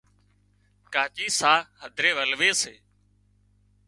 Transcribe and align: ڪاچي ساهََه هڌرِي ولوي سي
ڪاچي 0.93 1.27
ساهََه 1.39 1.67
هڌرِي 1.81 2.11
ولوي 2.17 2.51
سي 2.61 2.73